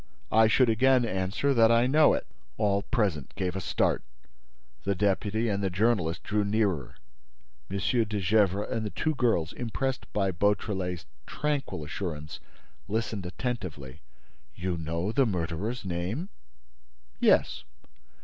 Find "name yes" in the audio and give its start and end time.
15.85-17.63